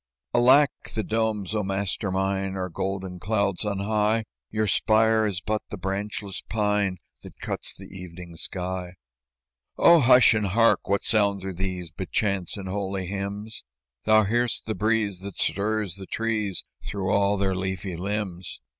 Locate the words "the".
0.95-1.03, 5.69-5.77, 7.77-7.85, 14.65-14.73, 15.97-16.07